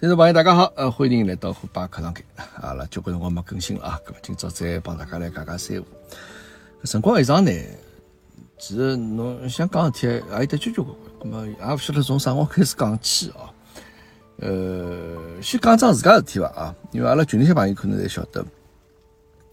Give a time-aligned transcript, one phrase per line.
[0.00, 2.24] 听众朋友，大家好，呃，欢迎来到虎爸课堂间。
[2.60, 5.86] 阿拉交关辰光没更新了啊，咁么今朝再帮大家来讲讲三胡。
[6.84, 7.50] 辰光一长呢，
[8.60, 13.50] 其实侬想讲事体也有得交交关关，咁么也勿晓得从啥辰光开始讲起哦。
[14.36, 18.46] 呃，先讲桩自家事体伐啊，因为阿拉群里向朋友可能侪晓得，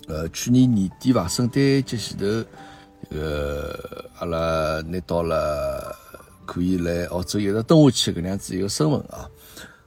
[0.07, 2.45] 呃，去年年底伐，圣诞节前头，
[3.09, 5.95] 这个阿拉拿到了
[6.45, 9.27] 可以来澳洲一直蹲下去搿能样子一个身份啊。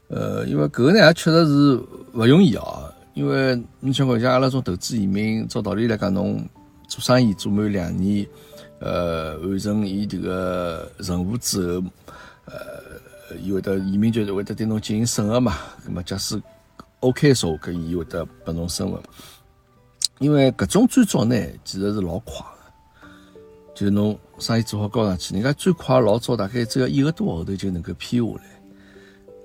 [0.09, 1.80] 呃，因为搿个呢也确实是
[2.14, 2.92] 勿容易啊。
[3.14, 6.48] 因为你想讲像阿拉种投资移民，照道理来讲，侬
[6.87, 8.24] 做生意做满两年，
[8.79, 11.87] 呃，完成伊迭个任务之后，
[12.45, 15.56] 呃，伊会得移民局会得对侬进行审核嘛。
[15.84, 16.40] 那么假使
[17.01, 19.01] OK 说，搿伊会得拨侬身份。
[20.20, 23.09] 因为搿种最早呢，其实是老快的，
[23.74, 28.57] 就侬生意做好交上去，人家最快老早大概只要一个多号头就能够批下来。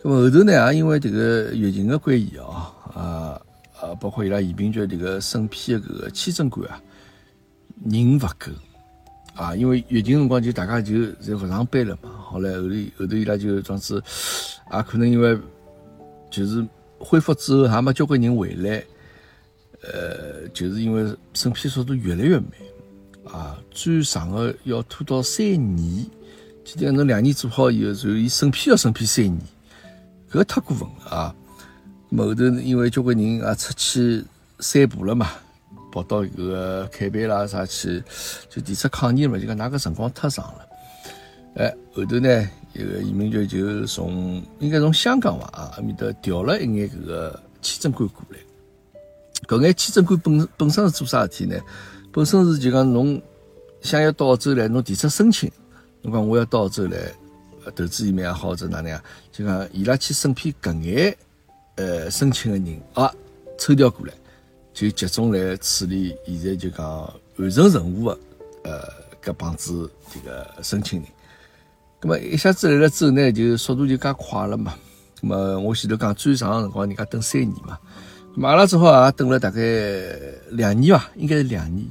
[0.10, 3.42] 后头呢，也因为这个疫情的关系啊，啊
[3.80, 6.82] 啊，包括伊拉移民局这个审批的搿个签证官啊，
[7.90, 8.52] 人勿够
[9.34, 12.10] 啊，因为疫情辰光就大家就侪勿上班了嘛。
[12.10, 14.04] 后来后头后头伊拉就装子，
[14.74, 15.38] 也可能因为
[16.30, 16.66] 就是
[17.00, 18.84] 恢复之后，还没交关人回来，
[19.84, 22.46] 呃，就是因为审批速度越来越慢
[23.26, 25.46] 啊，最长的要拖到三
[25.76, 26.06] 年。
[26.66, 29.40] 记得侬两年做好以后，然后伊审批要审批三年。
[30.34, 31.36] 搿太过分了啊！
[32.18, 34.26] 后头因为交关人也出去
[34.60, 35.30] 散步了嘛，
[35.92, 38.04] 跑到搿个开盘啦啥去，
[38.50, 40.68] 就提出抗议嘛，就讲哪个辰光太长了。
[41.56, 48.38] 哎，后头呢，一个移民局就从应该从香港伐啊，埃面搭调了一眼搿个签证官过来。
[49.48, 51.56] 搿眼签证官本本身是做啥事体呢？
[52.12, 53.22] 本身是就讲侬
[53.82, 55.52] 想要到澳洲来，侬提出申请，
[56.02, 56.98] 侬讲我要到澳洲来。
[57.72, 61.16] 投资移民也好，或者哪能样，就讲伊拉去审批搿眼
[61.76, 63.12] 呃申请个人啊，
[63.58, 64.14] 抽调过来，
[64.74, 66.86] 就集中来处理现在就讲
[67.38, 68.20] 完成任务的
[68.64, 68.82] 呃
[69.24, 71.08] 搿帮子这个申请人。
[72.02, 74.76] 咁么一下子来了之后呢，就速度就加快了嘛。
[75.22, 77.80] 咁么我前头讲最长个辰光，人家等三年嘛。
[78.36, 79.62] 咁阿拉正好也等了大概
[80.50, 81.88] 两年吧，应该是两年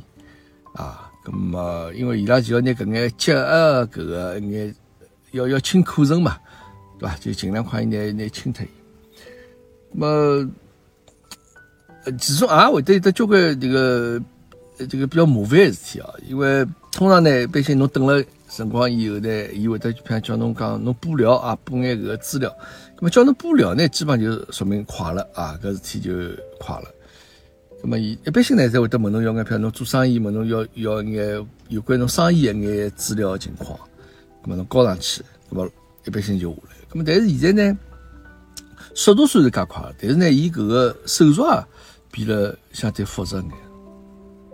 [0.74, 1.10] 啊。
[1.24, 4.74] 咁么因为伊拉就要拿搿眼结合搿个眼。
[5.32, 6.38] 要要清库存嘛，
[6.98, 7.16] 对吧？
[7.20, 8.64] 就尽量快一点拿清脱。
[9.90, 10.50] 那么，
[12.04, 14.20] 呃，其中也会得有得交关这个
[14.88, 16.08] 这个比较麻烦的事体啊。
[16.28, 22.54] 因为通常呢，一般性侬等了辰光以后呢，伊会得就譬如叫侬讲侬补料啊，补眼搿个资料。
[22.96, 26.12] 那么叫侬补料呢，基本上就说明快了啊，搿事体就
[26.58, 26.88] 快了。
[27.82, 33.78] 那么伊一般性呢，才会得问侬要眼，譬如侬做生意问侬要要眼有关侬生意一眼资料情况。
[34.44, 35.68] 咁么侬交上去，咁么
[36.04, 36.74] 一般性就下来。
[36.90, 37.78] 咁么但是现在呢，
[38.94, 41.66] 速度虽然加快了，但是呢，伊搿个手续啊
[42.10, 43.50] 变了相对复杂眼。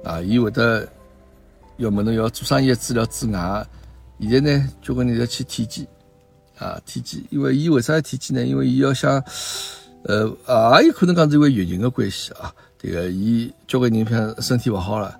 [0.04, 0.88] 啊，伊会得
[1.78, 3.66] 要么侬要做生意的资料之外，
[4.20, 5.86] 现在呢，交关人要去体检
[6.58, 7.20] 啊，体检。
[7.30, 8.44] 因为伊为啥要体检呢？
[8.44, 9.22] 因为伊要想，
[10.04, 12.54] 呃，也有可能讲是因为疫情的关系啊。
[12.78, 15.18] 这个，伊交关人像身体勿好了，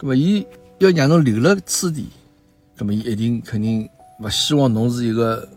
[0.00, 0.46] 那么伊
[0.78, 2.08] 要让侬留了此地，
[2.76, 3.88] 那么伊一定肯定。
[4.22, 5.48] 勿希望侬是一个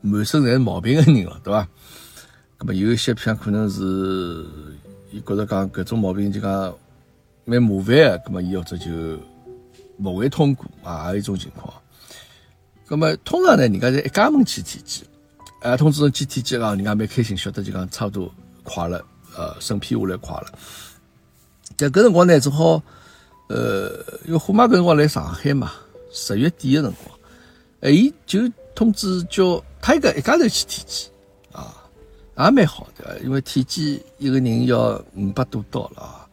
[0.00, 1.66] 满身侪毛病的人了， 对伐？
[2.58, 4.46] 咁么有一些像可能是
[5.10, 6.72] 伊觉着讲搿种毛病就讲
[7.44, 8.90] 蛮麻烦个，咁么伊或者就
[9.98, 11.74] 勿会通过啊，也有一种情况。
[12.88, 15.04] 咁么通常呢，人家是一家门去体检，
[15.60, 18.32] 啊，通知侬去体检啊，人家蛮开心，晓得就讲差不多
[18.62, 19.04] 快了，
[19.36, 20.52] 呃，审批下来快了。
[21.76, 22.80] 但搿辰光呢，正好，
[23.48, 23.88] 呃，
[24.26, 25.72] 因为虎妈搿辰光来上海嘛，
[26.12, 27.13] 十月底的辰光。
[27.84, 28.40] 哎，伊就
[28.74, 31.10] 通知叫他一个一家头去体检
[31.52, 31.86] 啊，
[32.38, 36.26] 也蛮好的，因为体检一个人要五百多刀了啊，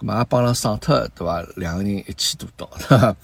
[0.00, 1.40] 咁嘛也帮了省脱对伐？
[1.54, 2.68] 两个人一千多刀，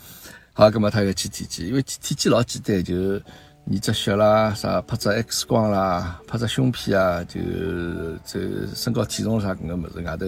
[0.54, 2.94] 好，咁么他要去体检，因为体检老简单，就
[3.66, 7.40] 验只血啦，啥拍只 X 光啦，拍只胸片啊，就
[8.24, 8.38] 这
[8.72, 10.26] 身高体重啥搿个物事，外头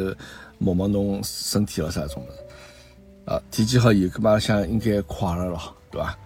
[0.59, 6.19] 摸摸侬身体咯啥种物事，啊，体检好以后，咁嘛想应该快了咯，对伐？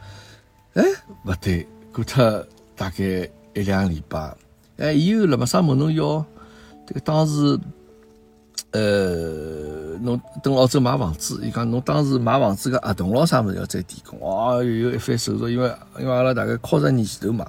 [0.75, 0.85] 哎，
[1.25, 2.47] 勿对，过脱
[2.77, 3.05] 大概
[3.55, 4.37] 一两礼拜，
[4.77, 6.25] 哎，伊又辣么啥问侬要？
[6.87, 7.59] 这个当时，
[8.71, 17.45] 呃，侬等澳洲买房子，伊讲侬当时买房子个合同咯啥物事要再提供，哦，有一番手续，因为因为阿拉大概靠十年前头买，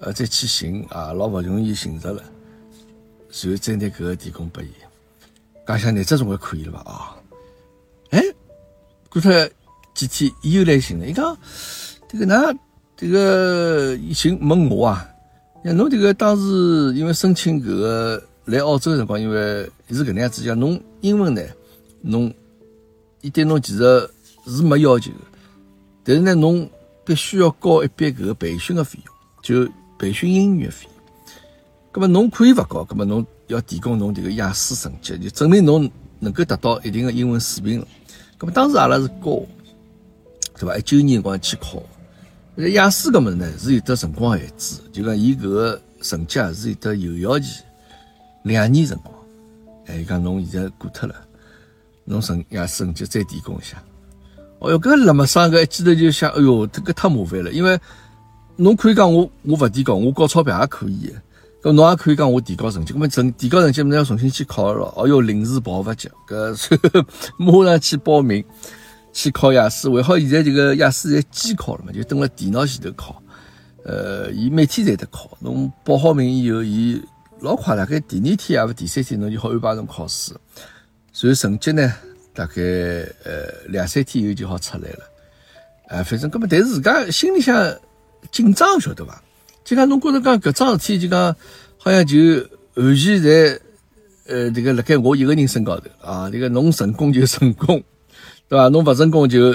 [0.00, 2.22] 呃，再去寻啊，老勿容易寻着了，
[3.30, 4.68] 然后再拿搿个提供拨伊，
[5.66, 6.82] 讲想拿这总归可以了吧？
[6.86, 7.16] 啊，
[8.10, 8.22] 哎，
[9.10, 9.32] 过脱
[9.94, 11.36] 几天，伊又来寻了，伊讲。
[12.08, 12.34] 这个呢，
[12.96, 15.06] 这个寻问我啊，
[15.62, 21.42] 那侬这个当时因为申请搿个来澳洲的辰光，因为是搿能样子讲，侬英文呢，
[22.00, 22.32] 侬
[23.20, 24.10] 伊对侬其实
[24.46, 25.18] 是没要求的，
[26.02, 26.66] 但是呢，侬
[27.04, 30.92] 必须要交一笔搿个培训的费用，就培训英语的费用。
[31.92, 35.90] 葛么侬可以勿交，葛么侬要提供侬这个雅思成绩，就证明侬
[36.20, 37.86] 能够达到一定的英文水平了。
[38.38, 39.42] 葛么当时阿拉是交，
[40.58, 40.78] 对伐？
[40.78, 41.82] 一九年辰光去考。
[42.60, 47.62] 那雅思搿物事呢，是有得辰光限制，就讲伊搿个成绩啊是有得有效期，
[48.42, 49.14] 两年辰光。
[49.86, 51.14] 哎，讲侬现在过脱了，
[52.04, 53.80] 侬成雅思成绩再提供一下。
[54.58, 57.78] 哦哟，搿辣么生个一记头就想，哎哟，这个太麻烦了，因为
[58.56, 61.14] 侬可以讲我我勿提高，我交钞票也可以，
[61.62, 64.92] 搿侬也可以讲我提高成绩，搿么成提高成绩，侬要重新去考了。
[64.96, 67.04] 哦哟，临时抱勿急，搿
[67.36, 68.44] 马上去报名。
[69.18, 73.20] 去考雅思，还好现在这个雅思在机考了嘛，就登了电脑前头考。
[73.84, 77.02] 呃，伊每天侪得考，侬报好名以后，伊
[77.40, 80.32] 老快，大概第二天啊勿第三天，侬就好安排侬考试。
[81.12, 81.92] 所以成绩呢，
[82.32, 82.62] 大概
[83.24, 85.00] 呃两三天以后就好出来了。
[85.88, 87.76] 哎，反正搿么，但是自家心里向
[88.30, 89.20] 紧张，晓得伐？
[89.64, 91.34] 就讲侬觉着讲搿桩事体，就讲
[91.76, 92.16] 好像就
[92.74, 93.60] 完全在
[94.28, 97.82] 呃这个辣盖我一个人身高头啊，这个侬成功就成功。
[98.48, 98.68] 对吧？
[98.68, 99.54] 侬勿成功就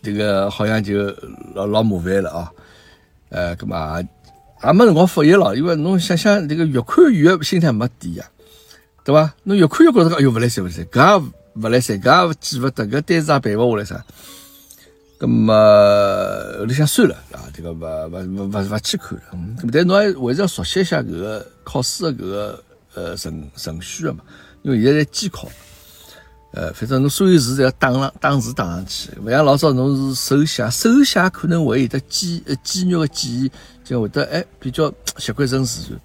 [0.00, 1.12] 这个好像就
[1.54, 2.52] 老老麻烦了啊！
[3.30, 8.24] 呃，干嘛也没辰光复习了，因为侬想想这个越看越心态没底呀，
[9.04, 9.34] 对吧？
[9.42, 14.04] 侬越看越觉着哎哟勿来塞勿来塞，搿也勿来塞，搿也记勿得，搿单词也背勿下来啥。
[15.18, 15.52] 咁么
[16.60, 19.24] 后头想算了啊，这个勿勿勿勿勿去看了。
[19.32, 22.64] 嗯，但侬还还是要熟悉一下搿个考试的搿个
[22.94, 24.20] 呃程程序的嘛，
[24.62, 25.48] 因为现在在机考。
[26.52, 33.52] 呃，反正侬所有字侪要打上打字打上去，勿像老早侬是手写，手写可能会有得肌呃肌肉的记忆，
[33.84, 36.00] 就会得哎比较习惯成自然。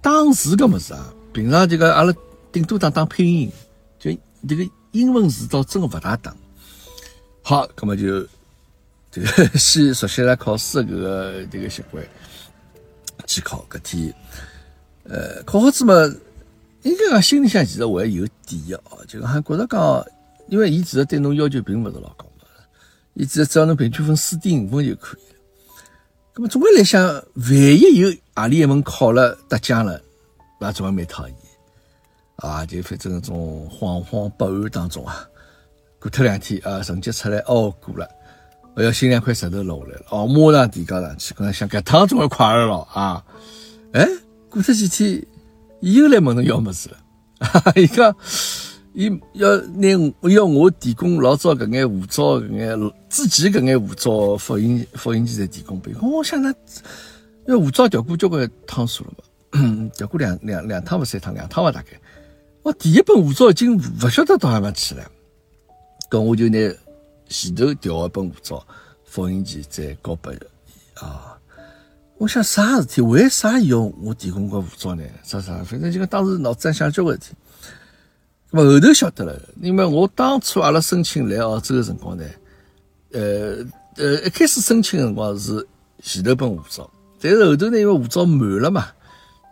[0.00, 2.14] 打字搿么事啊，平常这个阿拉
[2.52, 3.52] 顶多打打拼音，
[3.98, 4.16] 就
[4.48, 6.32] 这个英文字倒真个勿大打。
[7.42, 8.24] 好，搿么就
[9.10, 12.04] 这个先熟悉了考试搿个这个习惯，
[13.26, 14.14] 去考搿天，
[15.08, 15.92] 呃，考好之嘛。
[16.86, 20.06] 应该讲心里向其实还有底的哦，就讲还觉着讲，
[20.48, 22.46] 因为伊其实对侬要求并勿是老高嘛，
[23.14, 25.40] 伊只只要侬平均分四点五分就可以了。
[26.36, 30.00] 那么总归来想，万一有何里一门考了得奖了，
[30.60, 31.36] 那总归蛮讨厌
[32.36, 32.64] 啊！
[32.64, 35.28] 就反正种惶惶不安当中啊，
[35.98, 38.08] 过脱两天啊，成绩出来哦过了，
[38.76, 43.24] 我要心两块石头落下来了哦，马上提高上去，可能想搿趟总归快了啊！
[43.92, 44.06] 哎，
[44.48, 45.26] 过脱几天。
[45.86, 46.96] 伊又来问侬要么子了，
[47.80, 48.12] 伊讲，
[48.92, 49.88] 伊要拿
[50.28, 55.96] 要我提供老早搿眼护照搿眼之前搿眼护照复印复印件侪提供拨伊。
[56.02, 56.48] 我想那，
[57.46, 61.90] 因为护照调过交关趟数了嘛，调过两两两趟勿三趟两趟伐大概。
[62.64, 65.08] 我第一本护照已经勿晓得到哪方去了，
[66.10, 66.58] 搿我就拿
[67.28, 68.66] 前头调一本护照
[69.04, 70.36] 复印件再交拨伊
[70.94, 71.35] 啊。
[72.18, 73.02] 我想啥事体？
[73.02, 75.04] 为啥要我提供个护照呢？
[75.22, 75.62] 啥啥？
[75.62, 77.36] 反正就讲当时脑子里想交关事体。
[78.50, 82.24] 那么后头晓得了，因为我当初阿拉申请来澳洲的辰光呢，
[83.12, 83.56] 呃
[83.96, 85.66] 呃，一开始申请的辰光是
[86.02, 86.88] 前头本护照，
[87.20, 88.86] 但是后头呢，因为护照满了嘛，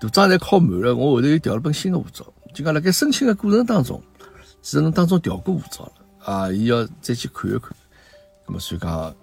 [0.00, 2.25] 图章侪考满了，我后头又调了本新的护照。
[2.55, 4.00] 就讲辣盖申请的过程当中，
[4.62, 5.92] 其实侬当中调过护照了
[6.33, 7.71] 啊，伊要再去看一看。
[8.47, 9.14] 那么所以讲。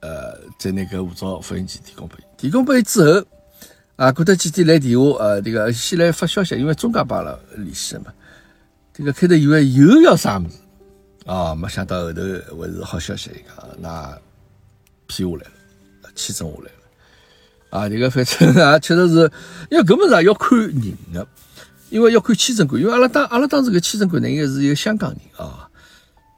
[0.00, 3.26] 呃，在那个护照复印件提供拨伊，提供拨伊之后，
[3.96, 8.06] 啊，过脱几天来电话，呃，这个先来发消息，因为中介帮阿拉联系嘛。
[8.92, 10.56] 这个开头以为又要啥物事，
[11.26, 14.18] 啊，没想到后头还是好消息，讲那
[15.06, 16.70] 批下来了，签证下来了。
[17.70, 19.30] 啊，这个反正啊，确实是，
[19.70, 21.26] 因为搿物事也要看人的，
[21.90, 25.59] 因为要看签证官，因为阿拉当阿拉当时个签证官呢，应该是一个香港人啊。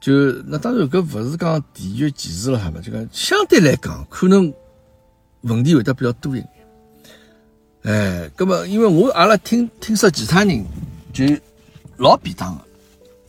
[0.03, 0.11] 就
[0.47, 4.53] 那当然，搿勿是讲地域歧视了，哈嘛，就讲相对来讲，可能
[5.43, 6.49] 问题会得比较多一点。
[7.83, 10.65] 哎，葛么，因为我阿拉听听说其他人
[11.13, 11.23] 就
[11.95, 12.61] 老便当个，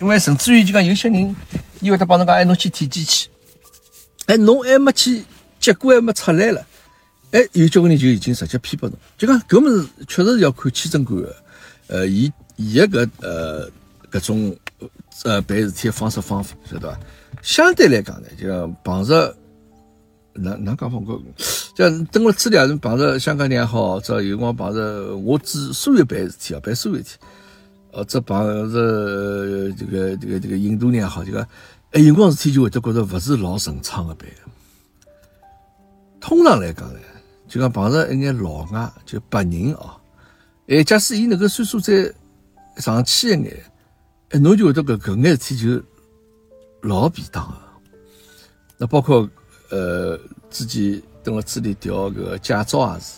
[0.01, 1.37] 因为甚至于就讲有些人，
[1.81, 3.29] 伊会得帮侬讲，哎，侬去体检去，
[4.27, 5.23] 哎，侬还没去，
[5.61, 6.67] 结果还没出来了，
[7.31, 11.37] 哎，有交关人就已经直接批拨侬，就讲搿么事确实是要看签证官个，
[11.87, 13.71] 呃，伊伊个搿呃
[14.11, 14.57] 搿种。
[15.25, 17.01] 呃，办事体的方式方法，晓得伐？
[17.43, 19.37] 相对来讲呢，就像碰着，
[20.33, 20.99] 哪哪讲法？
[20.99, 21.21] 我
[21.77, 27.11] 像登了资料，碰着香港人也好，者有光碰着我指所有办事体啊，办所有事体，
[27.93, 31.47] 或者碰着这个这个这个印度人也好，就讲，
[31.93, 34.27] 哎，有光事体就会得觉得勿是老顺畅的办。
[36.21, 37.01] 通常来讲呢，
[37.47, 39.91] 就讲碰着一眼老外，就白人哦。
[40.69, 42.11] 哎，假使伊那个岁数再
[42.79, 43.63] 上去一眼，
[44.35, 45.81] 哎，侬就会得搿搿眼事体就
[46.83, 47.55] 老便当个。
[48.77, 49.31] 那包括
[49.71, 50.19] 呃，
[50.51, 53.13] 自己等了这里调搿个驾照也是，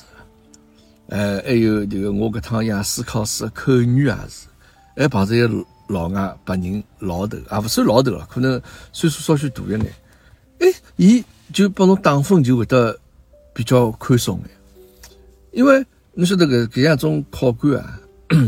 [1.08, 4.46] 呃，还有迭个我搿趟雅思考试口语也是，
[4.94, 5.48] 还碰着一个
[5.88, 8.60] 老外白人老头，也勿算老头了，可能
[8.92, 9.94] 岁数稍许大一眼。
[10.58, 12.94] 哎，伊就帮侬打分就会得
[13.54, 14.50] 比较宽松眼，
[15.52, 15.82] 因为
[16.12, 17.98] 侬晓得搿搿样种考官啊，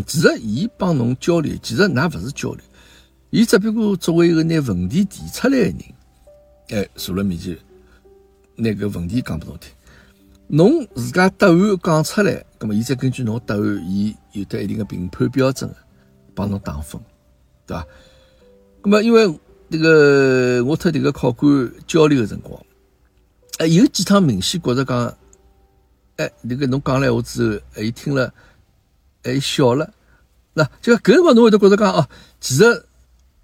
[0.07, 2.61] 其实伊帮侬交流，其实㑚勿是交流，
[3.31, 5.77] 伊只不过作为一个拿问题提出来的人，
[6.71, 7.57] 哎，坐辣面前
[8.57, 9.71] 拿搿问题讲拨侬听，
[10.49, 15.71] 侬自家答案讲出来，葛末伊再根据侬答案，伊有得一定的评判标准，
[16.35, 17.01] 帮侬打分，
[17.67, 17.87] 对伐？
[18.83, 19.39] 葛末因为。
[19.71, 22.59] 这个我特迭个考官交流的辰光，
[23.59, 25.15] 哎，有几趟明显觉着讲，
[26.17, 28.33] 哎，那个侬讲了话之后，伊听了，
[29.23, 29.91] 哎，笑了。
[30.55, 32.07] 那就搿辰光侬会得觉着讲哦，
[32.41, 32.65] 其实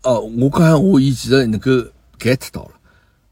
[0.02, 1.70] 哦，我讲话伊其实能够
[2.18, 2.72] get 到了，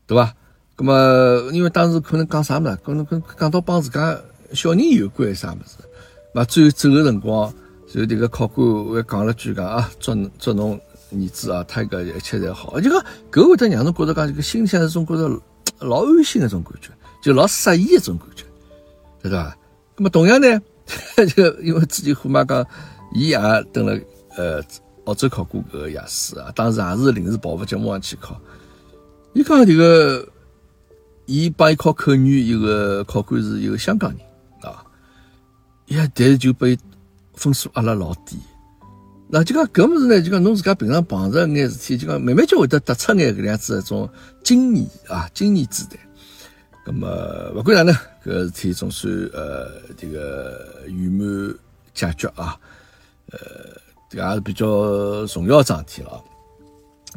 [0.06, 0.34] 对伐？
[0.76, 4.18] 那么因为当时可能讲啥物事，可能跟讲到帮自家
[4.52, 5.78] 小人有关啥物事，
[6.34, 7.52] 那最后走个辰光，
[7.92, 10.80] 就迭个考官还讲了句讲啊，祝祝侬。
[11.14, 15.28] 儿子啊，他个一切侪好，就讲搿会得让侬觉着讲这个心里向是种觉着
[15.78, 16.88] 老安心的种感觉，
[17.22, 18.46] 就老适意的种感觉，
[19.20, 19.54] 对伐？
[19.94, 20.58] 那么同样呢，
[21.34, 22.66] 就因为之前虎妈讲，
[23.14, 23.38] 伊也
[23.72, 23.98] 登了
[24.36, 24.62] 呃
[25.04, 28.40] 澳洲考过搿个雅思啊，当时也是临时抱佛脚马上去考。
[29.34, 30.28] 伊讲迭个，
[31.26, 34.20] 伊帮伊考口语一个考官是一个香港人
[34.60, 34.84] 啊，
[35.86, 36.78] 呀，但是就被
[37.34, 38.36] 分数压了老低。
[39.34, 44.08] 那就讲搿物事呢，就讲侬自家平常碰着眼事体，就讲慢慢就会得得出眼搿样子一种
[44.44, 45.98] 经验啊，经验之谈。
[46.84, 51.54] 那么勿管哪能，搿事体总算呃这个圆满
[51.94, 52.58] 解决啊，
[53.30, 53.38] 呃，
[54.08, 56.22] 这个也是比较重要桩事体了。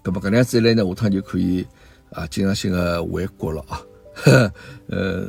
[0.04, 1.66] 那么搿能样子一来呢，下趟就可以
[2.12, 3.82] 啊经常性的回国了啊。
[4.88, 5.26] 呃，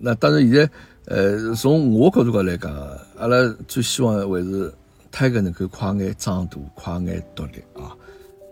[0.00, 0.70] 那当然现在
[1.06, 2.72] 呃从我角度高来讲，
[3.18, 4.72] 阿拉最希望还是。
[5.08, 7.96] 泰格能够快眼长大，快眼独立啊！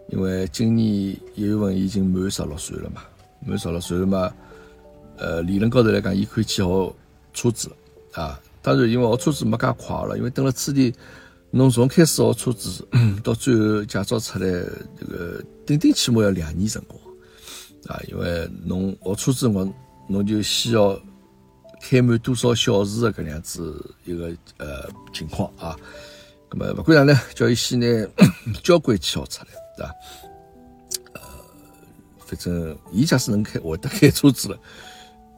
[0.09, 0.87] 因为今年
[1.35, 3.03] 一月份已经满十六岁了嘛，
[3.45, 4.33] 满十六岁了嘛，
[5.25, 6.95] 呃，理论高头来讲，伊可以去学
[7.33, 7.71] 车子
[8.13, 8.39] 啊。
[8.61, 10.95] 当然，因为学车子没介快了，因为等了此地，
[11.51, 12.87] 侬从开始学车子
[13.25, 14.47] 到最后驾照出来，
[15.01, 17.01] 这个顶顶起码要两年辰光
[17.87, 17.99] 啊。
[18.09, 19.73] 因为侬学车子辰光，
[20.09, 21.01] 侬就需要
[21.81, 25.75] 开满多少小时的搿样子一个呃情况啊。
[26.51, 27.87] 么勿管哪能，叫伊先拿
[28.63, 29.95] 交关去学出来，对伐？
[31.15, 31.21] 呃，
[32.19, 34.59] 反正伊假使能开，会得开车子了，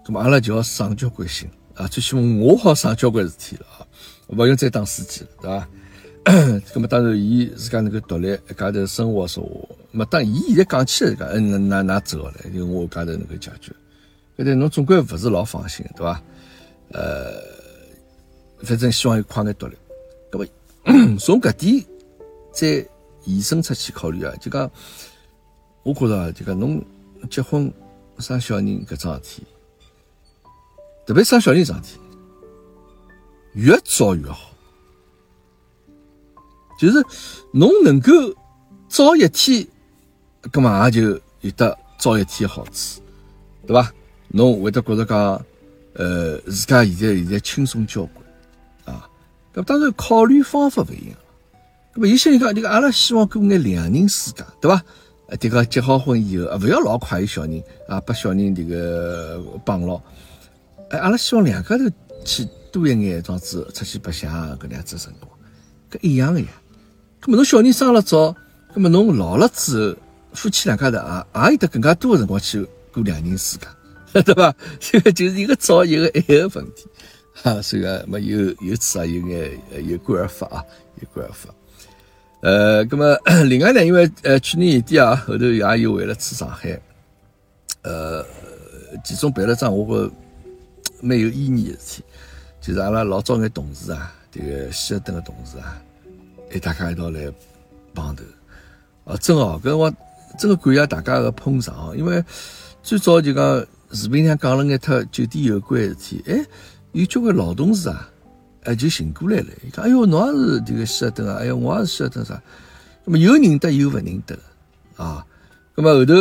[0.06, 1.88] 咁么阿拉就要省交关心啊！
[1.88, 3.86] 最起码我好省交关事体了啊！
[4.28, 5.68] 勿用再当司机了，对伐？
[6.74, 13.72] 咁么当然，伊自家能够独立一家头生活说话，么当伊现在讲起来讲，嗯，那那走了，就我一家头能够解决。
[14.36, 16.22] 但侬总归勿是老放心，对伐？
[16.92, 17.42] 呃，
[18.62, 19.74] 反正希望伊快点独立，
[20.30, 20.46] 咁么。
[21.18, 21.84] 从搿点
[22.52, 22.86] 再
[23.24, 24.70] 延伸出去考虑啊，就讲，
[25.82, 26.80] 我觉着啊，就讲侬
[27.28, 27.72] 结婚
[28.20, 29.42] 生小人搿桩事体，
[31.06, 32.00] 特别生小人桩事体，
[33.54, 34.50] 越早越好。
[36.78, 37.02] 就是
[37.52, 38.10] 侬能够
[38.88, 39.66] 早一天，
[40.50, 43.00] 葛末也就有得早一天好处，
[43.66, 43.90] 对伐？
[44.28, 45.42] 侬会得觉着讲，
[45.94, 48.26] 呃，自家现在现在轻松交关。
[49.54, 51.16] 那当然，考虑方法不一样。
[51.94, 54.82] 那么有些人讲，这个阿拉希望过眼两人世界，对吧？
[55.28, 59.98] 呃，这个结好婚以后啊，不要老快有小人啊，把小人这个绑牢。
[60.90, 61.84] 哎，阿拉希望两家头
[62.24, 65.30] 去多一眼，这样子出去白相搿样子辰光，
[65.90, 66.46] 搿一样的呀。
[67.22, 68.34] 那么侬小人生了早，
[68.74, 69.96] 那么侬老了之后，
[70.34, 73.56] 夫妻两家头啊，也有得更加多的辰光去过两人世
[74.12, 74.54] 界， 对吧？
[74.78, 76.86] 这个就是一个早一个晚的问题。
[77.42, 79.50] 啊，所以啊，么有有此啊，有眼
[79.86, 80.64] 有感而发啊，
[81.00, 81.54] 有感而发。
[82.42, 86.80] 呃，那么 另外呢，因为呃去年年底啊，后头也有回了次上海，
[87.82, 88.24] 呃，
[89.04, 90.14] 其中办了张我觉
[91.00, 92.04] 蛮有意义的事体，
[92.60, 95.80] 就是阿拉老早眼同事啊，这个希尔顿的同事啊，
[96.52, 97.32] 一大家一道来
[97.94, 98.24] 碰头，
[99.04, 99.92] 啊，真哦，搿我
[100.38, 102.24] 真个感谢大家个捧场，因为
[102.82, 106.44] 最早就讲视频上讲了眼特酒店有关的事体，哎。
[106.92, 108.08] 有交关老同事啊，
[108.64, 109.46] 哎，就寻过来了。
[109.62, 111.36] 伊讲：“哎哟，侬也是这个希尔顿啊？
[111.40, 112.40] 哎哟，我也是希尔顿啥？
[113.04, 114.34] 那么有认得，有勿认得
[114.96, 115.22] 啊？
[115.74, 116.14] 那么后头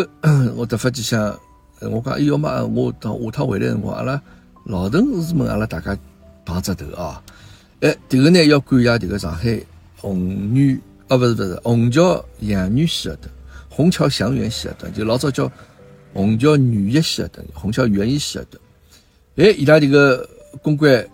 [0.53, 1.39] 我突发奇想，
[1.79, 4.21] 我讲：哎哟妈，我到下趟回来辰光，阿拉
[4.65, 5.95] 老同事们阿拉大家
[6.43, 7.23] 碰只头啊！
[7.81, 9.61] 哎，迭个呢要感谢迭个上海
[9.95, 10.17] 红
[10.55, 13.29] 女啊，不是不是虹桥杨女希尔顿，
[13.69, 15.51] 虹桥祥源希尔顿，就老早叫
[16.15, 18.59] 虹桥女一希尔顿，虹桥园艺希尔顿。
[19.35, 20.27] 哎，伊拉迭个
[20.63, 21.07] 公关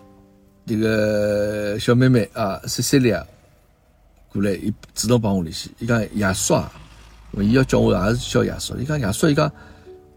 [0.65, 3.21] 迭个小妹妹啊，C C 利亚
[4.31, 6.71] 过来，伊主动帮我联系，伊讲爷叔啊，
[7.33, 9.51] 伊要叫我也是叫爷叔，伊讲爷叔，伊讲，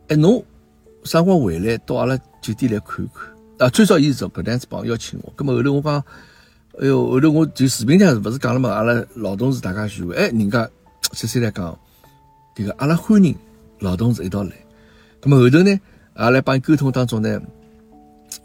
[0.07, 0.41] 哎侬
[1.03, 3.67] 啥辰光回来到阿拉酒店来看看？
[3.67, 6.05] 啊，最早伊是搿样子帮邀请我，葛末后头我讲，
[6.79, 10.69] 哎哟，后头我就视频上勿是讲了嘛，阿拉老同事大家聚会，哎，人家
[11.13, 11.79] 直接来讲，
[12.55, 13.35] 迭个阿拉欢迎
[13.79, 14.51] 老同事一道来。
[15.21, 15.81] 葛末后头呢，
[16.15, 17.41] 阿拉帮伊沟通当中呢，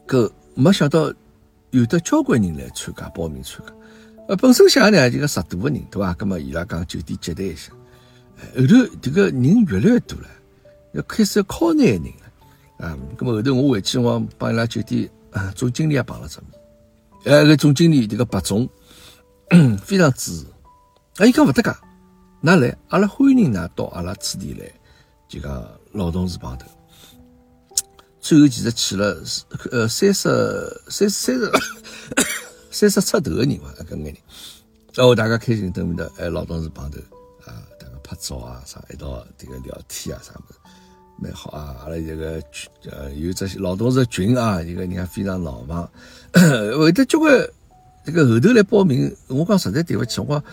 [0.07, 1.13] 搿没想到
[1.71, 3.73] 有的交关人来参加报名参加。
[4.29, 6.13] 呃，本身想呢就个十多个人，对伐？
[6.13, 7.73] 葛末伊拉讲酒店接待一下，
[8.55, 10.27] 后头迭个人越来越多了，
[10.93, 12.28] 要开始要靠难人了。
[12.79, 18.67] 啊，咁么后头我回去，我帮伊拉酒店啊总经理也碰了着面，哎，个总经理这个白总
[19.83, 20.45] 非常支持，
[21.21, 21.77] 啊，伊讲勿得噶，
[22.41, 24.71] 㑚来，阿拉欢迎㑚到阿拉此地来，
[25.27, 26.65] 就讲老同事碰头。
[28.21, 29.21] 最后其实去了
[29.71, 31.51] 呃三十三三十
[32.71, 34.15] 三十 出头个人伐，搿眼人，
[34.93, 36.97] 然后大家开心等面的，哎，老同事碰头
[37.45, 40.59] 啊，大家拍照啊啥，一道迭个聊天啊啥物事。
[41.21, 45.89] 蛮好啊，阿拉这个群呃有这些老同事群啊，一个人家非常闹忙，
[46.79, 47.31] 会得交关
[48.05, 50.43] 这个后头来报名，我讲实在对不起，我讲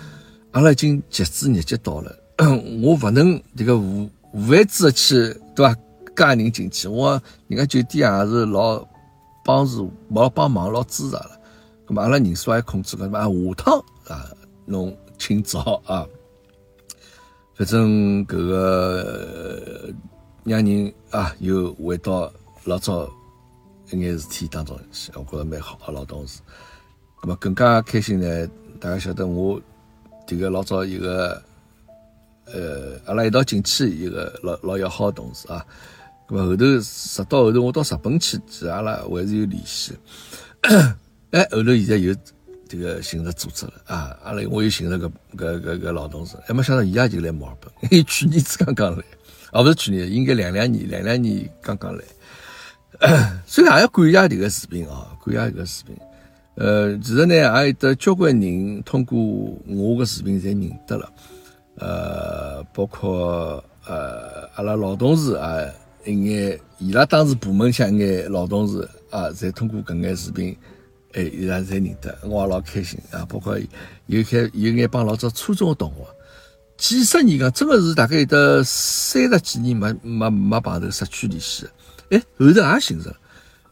[0.51, 2.13] 阿拉已经截止日节到了，
[2.83, 5.15] 我不能这个无无位置去
[5.55, 5.75] 对吧？
[6.17, 8.85] 加人进去，我人家酒店也是老
[9.45, 11.39] 帮助、老帮忙、老支持了，
[11.87, 14.27] 那么阿拉人数还控制了，那么下趟啊，
[14.65, 16.07] 侬请早啊，
[17.55, 19.95] 反正搿个。
[20.47, 22.33] 让人啊又回到
[22.65, 23.11] 老早
[23.91, 26.41] 一眼事体当中去，我觉着蛮好，老同事。
[27.21, 28.49] 那么更加开心呢，
[28.79, 29.61] 大家晓得我
[30.25, 31.43] 这个老早一个
[32.45, 35.67] 呃，阿拉一道进去一个老老要好同事啊。
[36.29, 39.95] 那么后头直到后头我到日本去，其实阿拉还是有联系。
[41.33, 42.15] 哎，后头现在又
[42.69, 49.05] 这个寻着组织了啊，阿拉我又寻着个个个个老同事，还没想到伊也就来墨尔本，因为去年子刚刚来。
[49.53, 52.03] 哦，不是去年，应该两两年，两两年刚刚来。
[53.47, 55.97] 所以还要感谢这个视频啊，感谢这个视频。
[56.57, 59.19] 呃，其实呢，也有得交关人通过
[59.67, 61.13] 我个视频才认得了。
[61.77, 65.61] 呃，包括呃阿拉老同事啊，
[66.07, 70.57] 一眼伊拉当时部门向一眼老同事啊，才通过搿眼视频，
[71.13, 73.27] 哎，伊拉才认得，我也老开心啊。
[73.29, 73.59] 包括
[74.07, 76.16] 有开有眼帮老早初中的同学。
[76.77, 81.67] 几十年讲，真的是大概有得三十几年没没没碰头，失去联系。
[82.11, 83.17] 哎，后头也寻着了。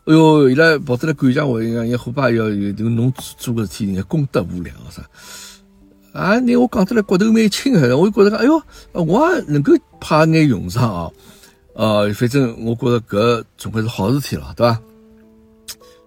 [0.07, 5.03] 哎哟，伊拉跑得来感谢我，讲讲虎爸要有这个侬做做个事体，功德无量啥。
[6.12, 8.62] 啊，你我讲得来骨头蛮轻的，我就觉得讲，哎哟，
[8.93, 11.11] 我也能够派眼用场啊。
[11.75, 14.81] 呃，反正我觉着搿总归是好事体了，对吧？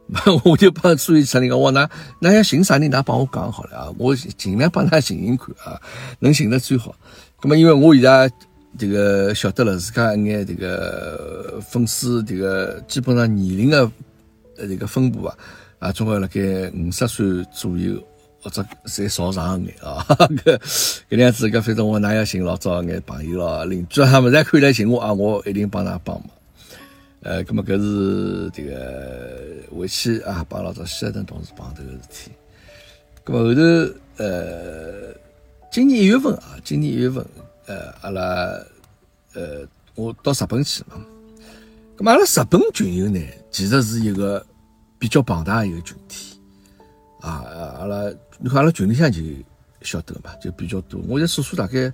[0.46, 1.90] 我就帮所有啥人讲，我那
[2.20, 3.94] 那要寻啥人，㑚帮我讲好了啊！
[3.98, 5.82] 我尽量帮㑚寻寻看啊，
[6.20, 6.96] 能寻得最好。
[7.44, 8.32] 那么因为我现在
[8.78, 13.92] 这个晓得了，自家一眼这个粉丝这个基本上年龄的
[14.58, 15.36] 呃这个分布啊，
[15.80, 16.42] 啊，总归辣盖
[16.74, 18.02] 五十岁左右
[18.42, 20.06] 或者再稍长一眼啊。
[20.08, 20.58] 搿
[21.12, 26.30] 搿样子，搿反正我哪要寻老早眼朋友咯、邻居啊，他们再可以来寻我啊，我一定帮㑚帮忙。
[27.22, 32.32] 呃，咁么搿是这个回去啊，帮老早希尔顿同事碰头个事体。
[33.26, 33.62] 咁么后头
[34.18, 35.14] 呃，
[35.72, 37.26] 今年一月份啊，今年一月份
[37.66, 38.22] 呃，阿拉
[39.34, 41.04] 呃，我到日本去嘛。
[41.98, 44.46] 咁么阿拉日本群友呢，其实是一个
[45.00, 46.40] 比较庞大一个群体
[47.22, 47.44] 啊。
[47.80, 49.20] 阿拉你看阿拉群里向就
[49.82, 51.02] 晓得嘛，就比较多。
[51.08, 51.92] 我再数数，大概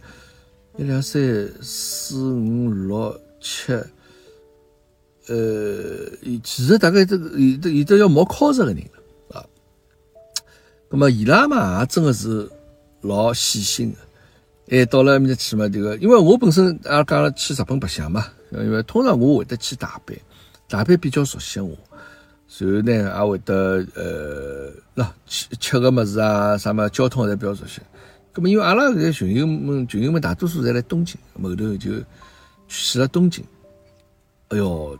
[0.77, 3.73] 一两三四五六七。
[5.27, 6.09] 呃，
[6.43, 9.45] 其实大概这个有的有的要冒考试的人了啊。
[10.89, 12.49] 那么伊拉嘛，也真的是
[13.01, 13.97] 老细心的。
[14.69, 20.17] 哎，到了埃面去嘛，这个因为我本身也讲了去日本白相嘛，因为通常我会得去大阪，
[20.67, 21.77] 大阪比较熟悉我，
[22.57, 27.81] 然后呢也会得呃，那吃吃个么子啊，啥么交通也比较熟悉。
[28.35, 31.91] 那么因为阿拉个群友们，群友们大多数在来东京，后头就
[32.67, 33.41] 去了东京。
[34.49, 34.97] 哎哟！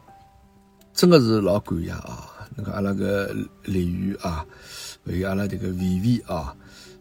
[0.93, 2.29] 真的是老感谢啊！
[2.55, 4.45] 那个阿拉个李宇啊，
[5.05, 6.53] 还有阿拉这个 VV 啊，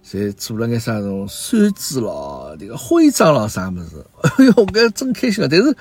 [0.03, 4.05] 侪做了眼啥种扇子咯，这个徽章咯啥么子？
[4.23, 5.49] 哎哟，搿真开心啊！
[5.51, 5.77] 但是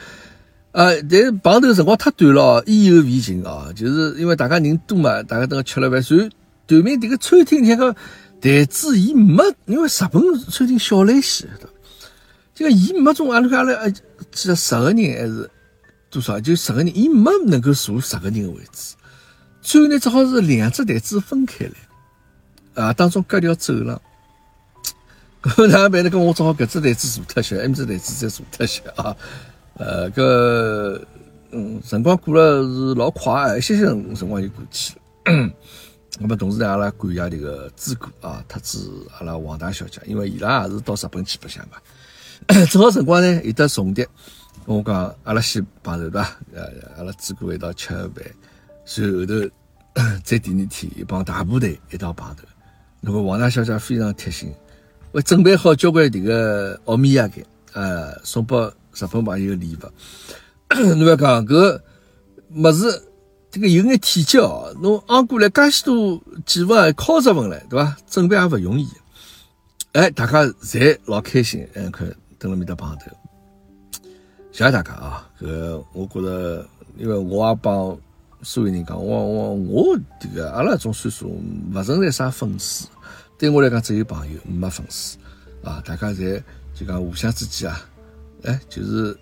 [0.74, 3.71] 呃，但是碰头辰光太短了，意犹未尽啊！
[3.74, 6.30] 就是因为大家人多嘛，大家等吃了饭，所以
[6.67, 7.95] 对面迭个餐厅像个
[8.41, 11.69] 台子，伊没，因为日本餐厅小来些的，
[12.54, 13.89] 这个伊没种阿拉阿拉
[14.32, 15.50] 记得十个人还是
[16.12, 18.95] 多少，就十个人，伊没能够坐十个人的位置，
[19.62, 24.00] 最后呢只好是两只台子分开来，啊，当中隔条走廊。
[25.41, 26.10] 搿哪办呢？
[26.12, 29.15] 跟我只好搿只台子坐脱些，埃面只台子再坐脱些啊。
[29.74, 31.02] 呃，搿
[31.52, 35.02] 嗯，辰光过了是老快，一歇歇辰光就过去了。
[36.19, 41.78] 那么同时呢，阿拉感谢迭个朱哥啊，特子阿拉王大小姐，因为伊拉也是到日本去白相嘛。
[42.69, 44.08] 正好辰光呢，有得重叠，
[44.65, 46.38] 我讲阿拉先碰头对伐？
[46.54, 48.24] 呃，阿拉几个一道吃个饭，
[48.86, 49.34] 随后头
[50.24, 52.43] 再第二天一帮大部队一道碰头。
[53.02, 54.54] 那么王大小姐非常贴心。
[55.12, 57.43] 我准备好交关迭个奥米亚给，
[57.74, 59.91] 呃，送拨日本朋友礼物。
[60.95, 61.82] 侬要讲搿
[62.52, 63.02] 物事，
[63.50, 67.97] 这个有眼体积哦，侬昂过来介许多几份、考十份唻，对伐？
[68.08, 68.88] 准备也勿容易。
[69.93, 72.08] 哎，大家侪老开心，嗯，看
[72.39, 73.12] 等辣面搭碰头。
[74.52, 75.30] 谢谢大家啊！
[75.40, 77.98] 搿我觉着，因为我也帮
[78.42, 81.42] 所有人讲，我我我迭个阿拉种岁数
[81.74, 82.86] 勿存在啥粉丝。
[83.40, 85.18] 对我来讲，只有朋友，没粉丝
[85.64, 85.82] 啊！
[85.86, 86.44] 大家侪
[86.76, 87.82] 就讲互相之间啊，
[88.44, 89.18] 哎，就是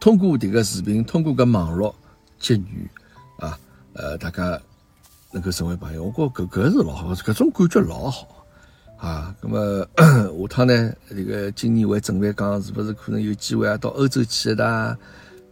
[0.00, 1.94] 通过这个视频，通过个网络
[2.40, 2.90] 结缘
[3.38, 3.56] 啊，
[3.92, 4.60] 呃，大家
[5.30, 8.26] 能够成为朋友，我觉搿搿是老好，搿种感觉老好
[9.04, 9.34] 啊！
[9.42, 14.96] 那么下趟呢，这个今年会准备讲，是不是可能有机会啊，到欧洲去一趟，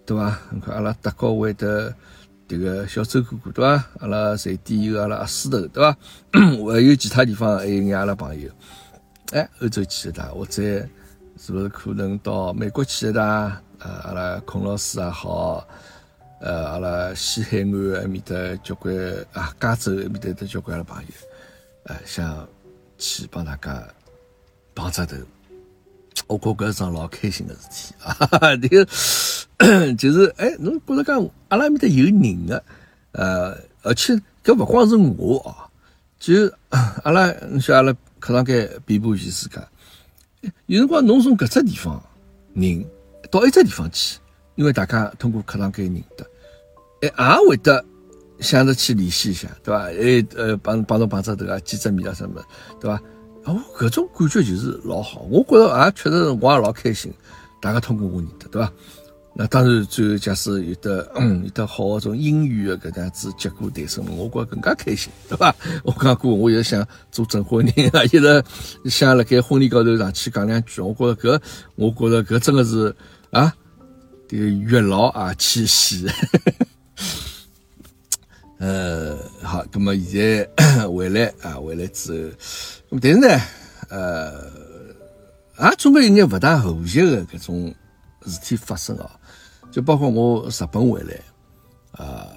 [0.06, 0.38] 对伐？
[0.50, 1.94] 你看阿拉德国会的。
[2.48, 3.84] 这个小周哥哥对伐？
[4.00, 5.96] 阿拉瑞典有阿拉阿斯头对伐？
[6.70, 8.50] 还有其他地方还有眼阿拉朋友，
[9.32, 10.62] 哎，欧洲去一趟，或者
[11.38, 13.24] 是不是可能到美国去一趟？
[13.78, 15.66] 呃，阿拉孔老师也好，
[16.42, 18.94] 呃，阿拉西海岸埃面的交关
[19.32, 21.08] 啊，加州埃面的交关阿拉朋友，
[21.84, 22.46] 呃，像
[23.02, 23.84] 去帮大家
[24.74, 25.16] 碰着头，
[26.28, 28.56] 我觉搿是桩老开心的事体啊！
[28.56, 28.88] 这个。
[29.96, 32.64] 就是哎，侬觉着讲阿拉埃面搭有人个，
[33.12, 34.12] 呃，而且
[34.42, 35.54] 搿勿光是我哦，
[36.18, 36.52] 就
[37.04, 39.60] 阿拉你像阿拉课堂间遍布全世界，
[40.66, 42.02] 有辰光侬从搿只地方
[42.54, 42.84] 人
[43.30, 44.18] 到一只地方去，
[44.56, 46.26] 因为大家通过课堂间认得，
[47.02, 47.84] 哎，也会得
[48.42, 49.84] 想着去联系一下，对伐？
[49.84, 52.42] 哎，呃，帮帮侬碰着头啊，见只面啊什么，
[52.80, 53.00] 对伐？
[53.44, 57.12] 哦，搿种感觉就是老好，我觉着啊，确实我也老开心，
[57.60, 58.72] 大家通过我认得，对伐？
[59.34, 65.54] 那当然，最后假使有的嗯有的好的种姻缘的搿样子结果诞生，我觉更加开心，对伐？
[65.84, 68.44] 我讲过，我也想做证婚人啊， 一直
[68.90, 70.82] 想辣盖婚礼高头上去讲两句。
[70.82, 71.42] 我觉着搿，
[71.76, 72.94] 我觉着搿真的是
[73.30, 73.54] 啊，
[74.28, 76.06] 这个月老啊，七夕。
[78.62, 82.30] 呃，好，那么现在 回来啊，回来之
[82.88, 83.28] 后，但是呢，
[83.88, 84.52] 呃，
[85.56, 87.74] 啊，总归有眼勿大和谐的搿种
[88.24, 89.18] 事体发生啊。
[89.72, 91.20] 就包括我日本回来，
[91.90, 92.28] 啊，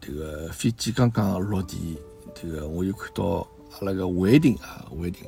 [0.00, 1.98] 这个飞机刚刚落地，
[2.32, 5.26] 这个我又看到阿拉个韦霆啊，韦霆，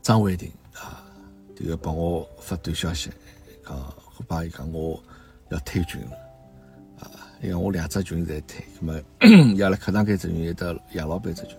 [0.00, 1.04] 张韦霆啊，
[1.54, 3.10] 这个帮我发短消息，
[3.62, 4.98] 讲虎爸伊讲我
[5.50, 6.16] 要退群了，
[7.42, 9.00] 因为我两只群在退，那么
[9.54, 11.56] 伊拉课堂间只群，有得杨老板只群，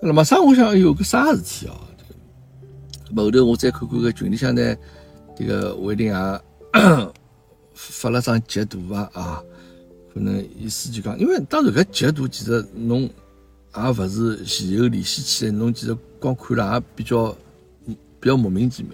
[0.00, 1.74] 那么上我想，哎呦，个啥事体哦？
[3.16, 4.76] 后头我再看看个群里向呢，
[5.36, 6.40] 这个韦霆啊。
[7.80, 9.40] 发了张截图啊啊，
[10.12, 17.34] 可能意思就讲，因为当然搿截图其实侬也勿是前后联系起来，侬其实光看了也比较
[18.18, 18.92] 比较莫名其妙。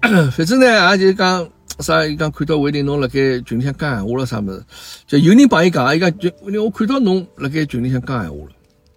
[0.32, 1.46] 反正呢，也就讲
[1.80, 4.64] 啥，伊讲看到伟霆侬辣盖群里向讲闲话了啥物事，
[5.06, 6.30] 就有人帮伊讲，伊讲就
[6.62, 8.36] 我看到侬辣盖群里向讲闲话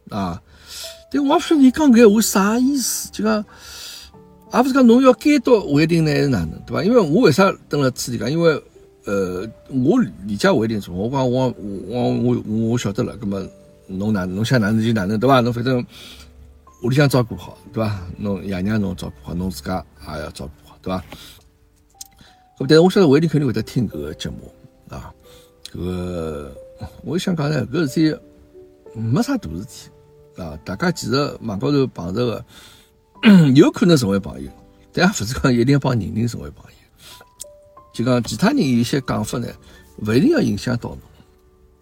[0.10, 0.42] 了啊。
[1.12, 3.44] 但我勿晓得你讲搿话啥意思，就讲
[4.54, 6.84] 也勿是讲侬要监督伟霆呢，还是哪能，对伐？
[6.84, 8.30] 因为我为啥登了此地讲？
[8.30, 8.62] 因为
[9.06, 11.54] 呃，我理解我一定错，我讲我
[11.88, 13.48] 我我我晓得了，那么
[13.88, 15.40] 侬哪侬想哪能就哪能，对伐？
[15.42, 15.86] 侬反正
[16.84, 18.00] 屋里向照顾好，对伐？
[18.18, 21.04] 侬爷娘侬照顾好，侬自家也要照顾好，对伐？
[22.58, 24.52] 咁但是我晓得我一定肯定会得听搿个节目
[24.90, 25.14] 啊，
[25.72, 26.56] 搿个
[27.04, 28.18] 我想讲呢，搿事体
[28.94, 29.90] 没啥大事体
[30.42, 32.46] 啊，大家其实网高头碰着个
[33.56, 34.50] 有可能成为朋友，
[34.94, 36.72] 但也勿是讲一定要帮人人成为朋友。
[37.92, 39.48] 就讲其他人有些讲法呢，
[40.06, 41.00] 勿一定要影响到侬。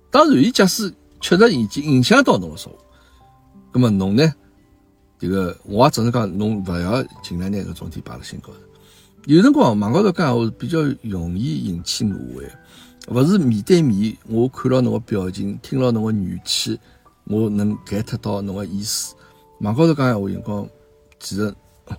[0.09, 2.71] 当然，伊假使确实已经影响到侬了，说，
[3.71, 4.33] 那么侬呢？
[5.19, 8.59] 这个我也只能讲，侬勿要尽量拿搿种事体摆辣心高头。
[9.25, 12.51] 有辰光网高头讲闲话是比较容易引起误会，
[13.07, 16.77] 勿是面对面，我看牢侬个表情，听牢侬个语气，
[17.23, 19.15] 我能 get 到侬个意思。
[19.61, 20.69] 网高头讲闲话，辰光
[21.21, 21.55] 其实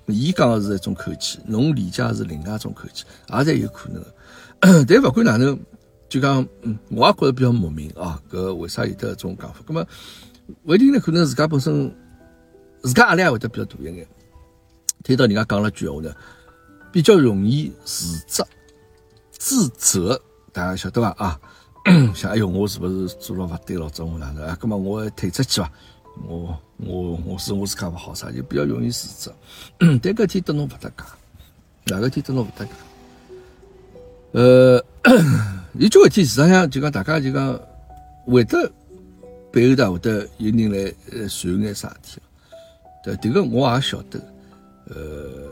[0.08, 4.04] 伊讲个是一种口气，侬理解是另外一种口气，也侪有可能。
[4.86, 5.58] 但勿管哪能，
[6.10, 8.20] 就讲，嗯，我也觉着比较莫名啊。
[8.30, 9.60] 搿为啥有得搿种讲法？
[9.64, 9.86] 葛末
[10.64, 11.90] 勿一定呢，可能自家本身
[12.82, 14.06] 自家压力也会得比较大一眼。
[15.02, 16.14] 听到人家讲了句闲话呢。
[16.94, 18.46] 比较容易自责、
[19.32, 20.16] 自责，
[20.52, 21.08] 大家晓得伐？
[21.18, 21.40] 啊，
[22.14, 23.90] 想哎哟，我是不是做了勿对了？
[23.90, 24.56] 怎么哪能啊？
[24.60, 25.68] 葛末我退出去伐？
[26.28, 29.34] 我我我是我自家勿好啥，就比较容易自责。
[30.00, 32.70] 但搿天跟侬勿搭界，哪个天跟侬勿搭界？
[34.30, 34.84] 呃，
[35.72, 37.60] 有交关天，实际上就讲大家就讲
[38.24, 38.70] 会得
[39.50, 42.22] 背后头会得有人来呃传眼啥事体，
[43.02, 44.20] 对，迭个我也晓得，
[44.86, 45.44] 呃。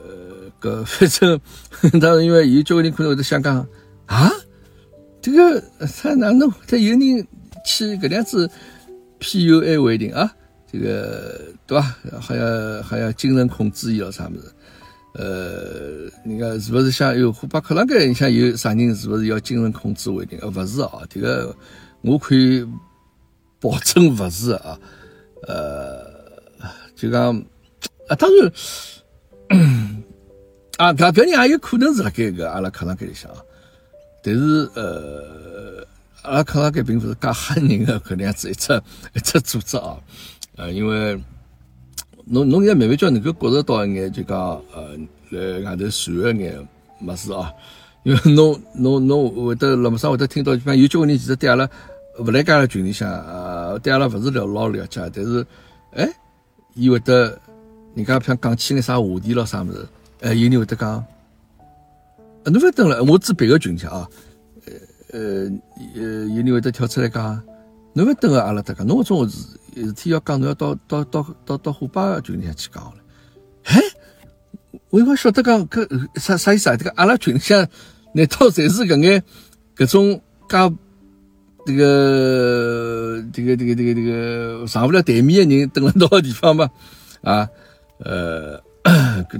[0.60, 1.40] 搿反正，
[2.00, 3.66] 当然 因为有交关人可能会得想讲
[4.06, 4.30] 啊，
[5.20, 5.60] 这个
[6.00, 7.00] 他哪能他有人
[7.66, 8.48] 去搿样子
[9.18, 10.32] PUA 为定啊？
[10.70, 11.96] 这个对伐？
[12.20, 14.52] 还要还要精神控制伊了啥物事？
[15.14, 18.06] 呃，人家是不是想有虎巴克朗盖？
[18.06, 20.38] 你想有啥人是不是要精神控制为定？
[20.40, 21.52] 呃，勿是啊，这个
[22.02, 22.64] 我可以
[23.60, 24.78] 保证勿是啊。
[25.48, 26.06] 呃，
[26.94, 27.36] 就讲
[28.06, 28.52] 啊，当然。
[29.52, 30.02] 嗯
[30.78, 33.30] 啊，搿搿人也有可能是辣盖个阿拉课堂间里向，
[34.22, 35.86] 但是呃，
[36.22, 38.72] 阿拉课堂间并勿是介吓人个搿能样子一只
[39.14, 39.96] 一只组织啊，
[40.56, 41.14] 呃，因为
[42.24, 44.38] 侬侬现在慢慢叫能够觉着到一眼就讲
[44.74, 44.96] 呃
[45.30, 46.68] 辣外头传一眼
[47.06, 47.52] 物事啊，
[48.04, 51.68] 因为侬侬侬会得辣么上会得听到，就讲有交关人其实对阿拉
[52.18, 55.46] 勿来介个群里向啊，对阿拉勿是了老了解，但是
[55.92, 56.08] 哎，
[56.74, 57.38] 伊会得
[57.94, 59.86] 人家像讲起眼啥话题咯啥物事。
[60.20, 61.04] 呃，有人会得讲，啊，
[62.44, 64.08] 侬勿要等了，我只别个群去啊，
[64.66, 65.50] 呃呃
[65.96, 67.42] 呃，有人会得跳出来讲，
[67.92, 72.94] 侬勿要等个阿拉搭讲，侬搿种事事体要讲，侬要到到到到到虎爸群里向去讲了。
[73.64, 73.80] 哎，
[74.90, 76.76] 我应该晓得讲搿啥啥意思啊？
[76.76, 77.66] 这个阿拉群里向
[78.14, 79.22] 难道侪是搿眼
[79.76, 80.78] 搿种讲
[81.66, 86.70] 这个这个这个这个这个上不了台面的人蹲辣到个地方吗？
[87.22, 87.48] 啊，
[88.04, 88.60] 呃。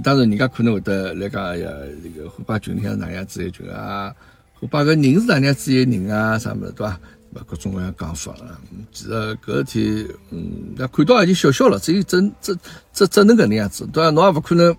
[0.01, 1.69] 当然，人家可能会得来讲，哎呀，
[2.01, 4.13] 这个虎爸群里向哪样子一群啊？
[4.53, 6.39] 虎爸个人是哪样子一人啊？
[6.39, 6.97] 啥么子对伐？
[7.45, 8.57] 各种各样讲法啊。
[8.93, 9.11] 其实
[9.45, 12.57] 搿事体，嗯，那看到已经小小了，只有只只
[12.93, 14.09] 只只能搿能样子，对伐？
[14.11, 14.73] 侬也勿可能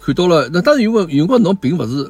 [0.00, 0.48] 看到了。
[0.52, 2.08] 那当然，因为有辰光侬并勿是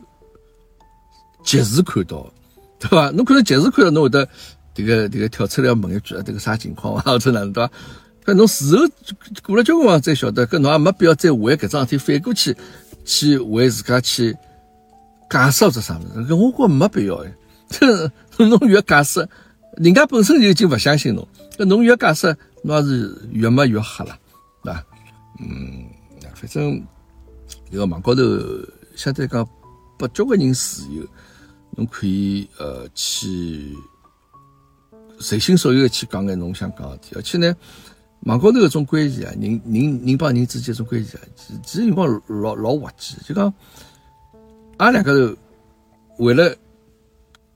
[1.42, 2.30] 及时看到，
[2.78, 3.10] 对伐？
[3.12, 4.28] 侬可能及时看到，侬会得
[4.74, 7.02] 这个这个跳出来问一句啊，这个啥情况啊？
[7.06, 7.72] 或者哪能对伐？
[8.26, 8.84] 搿侬事后
[9.44, 12.56] 过了交关辰光才晓得，搿侬也没必要再为搿桩事体反过去
[13.04, 14.36] 去为自家去
[15.30, 17.32] 解释者啥物事，搿我觉没必要哎。
[17.68, 18.10] 这
[18.44, 19.28] 侬越解释，
[19.76, 24.18] 人家本身就已经勿相信侬，搿侬越解释，侬也是越没越黑了，
[24.64, 24.84] 对伐？
[25.38, 25.84] 嗯，
[26.34, 26.84] 反正
[27.70, 28.22] 一个网高头
[28.96, 29.48] 相对讲
[29.96, 31.06] 拨交关人自由，
[31.76, 33.72] 侬可以呃去
[35.20, 37.54] 随心所欲的去讲眼侬想讲的事体，而且呢。
[38.22, 43.16] 网高头搿种关系啊，人人人帮人之间种关系啊，其其实辰光老老滑稽。
[43.24, 43.52] 就讲，
[44.78, 45.36] 阿拉两个头
[46.18, 46.52] 为了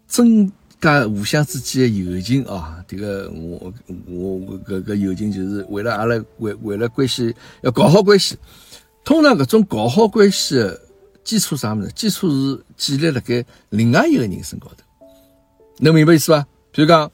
[0.06, 3.72] 增加互相之间的友情啊，这个我
[4.06, 8.36] 我搿搿友情就是为了阿拉为为了关系要搞好关系。
[9.02, 10.80] 通常搿种搞好关系的
[11.24, 11.90] 基础啥物事？
[11.96, 14.84] 基础是建立辣盖另外一个人身高头。
[15.78, 16.46] 能明白意思伐？
[16.70, 17.10] 比如讲。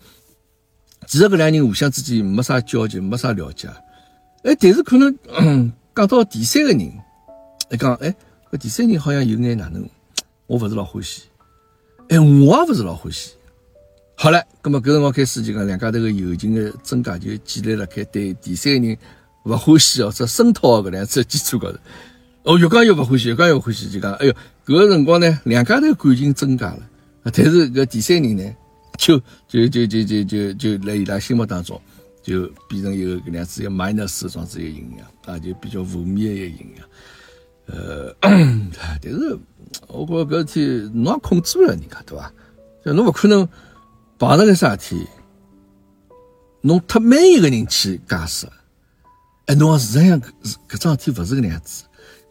[1.07, 3.69] 其实搿两人互相之间没啥交集，没啥了解。
[4.43, 8.15] 哎，但是可能讲到第三个人，一讲哎，
[8.51, 9.89] 搿第三人好像有眼哪能，
[10.47, 11.23] 我勿是老欢喜。
[12.09, 13.33] 哎，我也勿是老欢喜。
[14.17, 18.99] 好了，葛末搿辰光开始就讲两家头个友情的增加就建立辣盖对第三个人
[19.45, 21.79] 勿欢喜或者声讨搿两子基础高头。
[22.43, 24.33] 哦，越讲越勿欢喜，越讲越欢喜，就讲哎哟，
[24.65, 26.81] 搿个辰光呢，两家头感情增加了，
[27.25, 28.57] 但是搿第三人呢？
[28.97, 31.81] 就就就就就就就在伊拉心目当中，
[32.23, 36.87] 就变成一个搿能样子一个 minus 这样子一个形象啊，就比较负面的一个形象。
[37.67, 39.39] 呃，但是
[39.89, 42.33] 我觉搿事体侬也控制勿了人家，对伐？
[42.85, 43.49] 就侬勿可能
[44.19, 45.07] 碰着个啥事体，
[46.61, 48.47] 侬特每一个人去解释。
[49.47, 51.85] 哎，侬实际上搿搿桩事体勿是搿能样子。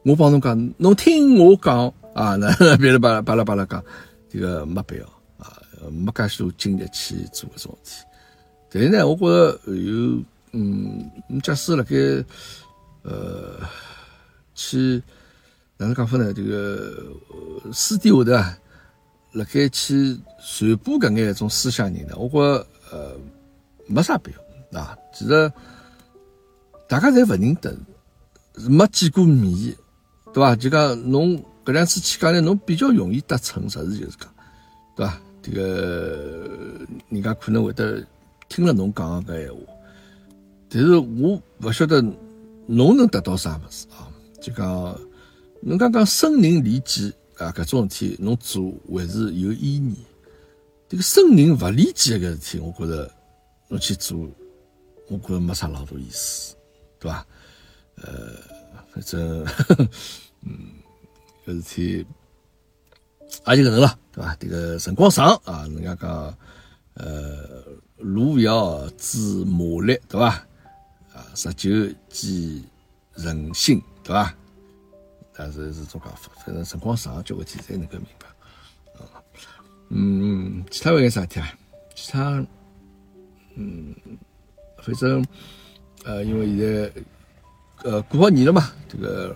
[0.03, 3.83] 我帮侬讲，侬听我讲啊，那别人巴拉巴拉巴拉讲，
[4.29, 5.14] 这个没必要。
[5.91, 8.05] 没介许多精力去做搿种事体，
[8.71, 11.09] 但是呢，我觉着有，嗯，
[11.41, 11.95] 假使辣盖，
[13.03, 13.59] 呃，
[14.53, 15.01] 去
[15.77, 16.33] 哪能讲法呢？
[16.33, 17.03] 这个
[17.73, 18.57] 私底下头啊，
[19.33, 22.39] 辣盖去传播搿眼一种思想人呢，我觉
[22.91, 23.15] 呃
[23.87, 24.31] 没啥必
[24.71, 24.97] 要啊。
[25.13, 25.51] 其实
[26.87, 27.75] 大家侪勿认得，
[28.69, 29.75] 没见过面，
[30.33, 30.55] 对伐？
[30.55, 34.33] 就讲侬搿两次去讲呢，侬比较容易得逞，实事求是讲，
[34.95, 35.21] 对伐？
[35.45, 38.03] 这个人家可能会得
[38.49, 39.59] 听了侬讲搿闲话，
[40.67, 42.01] 但是我勿晓得
[42.65, 44.09] 侬能得到啥物事啊？
[44.41, 44.99] 就讲
[45.61, 49.95] 侬讲讲生人利己啊，搿种事体侬做还是有意义。
[50.89, 53.11] 这个生人勿利己个事体，我觉着
[53.67, 54.27] 侬去做，
[55.09, 56.55] 我觉着没啥老大意思，
[56.99, 57.23] 对伐？
[57.97, 58.33] 呃，
[58.91, 59.45] 反正，
[60.41, 60.73] 嗯，
[61.45, 62.05] 搿事体。
[63.47, 64.35] 也就搿能了，对伐？
[64.39, 66.37] 这个辰光长啊，人家讲，
[66.95, 67.63] 呃，
[67.97, 70.27] 路遥知马力，对伐？
[71.13, 71.69] 啊，十九
[72.09, 72.63] 见
[73.13, 74.33] 人心，对伐？
[75.33, 78.27] 但是是种讲法，反正辰光长，交关事体侪能够明白。
[79.89, 81.53] 嗯，其他还有啥事体啊？
[81.93, 82.45] 其他，
[83.55, 83.95] 嗯，
[84.77, 85.25] 反正，
[86.03, 86.93] 呃，因为现
[87.83, 89.35] 在，呃，过好年了嘛，这个。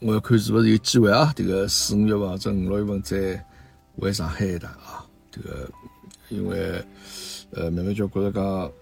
[0.00, 1.32] 我要看是不是有机会啊？
[1.34, 3.44] 这个四五月份或者五六月份再
[3.96, 5.04] 回上海一趟啊。
[5.28, 5.68] 这个
[6.28, 6.80] 因为
[7.50, 8.72] 呃，慢慢就觉着讲，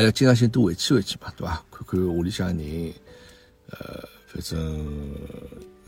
[0.00, 1.64] 也要经常性多回去回去嘛，对吧？
[1.70, 2.92] 看看屋里向人，
[3.70, 4.86] 呃，反正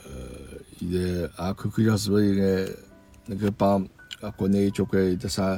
[0.02, 0.10] 呃，
[0.80, 2.72] 现在也看看像是不是应该
[3.26, 3.80] 能够帮
[4.20, 5.56] 啊国内交关有的啥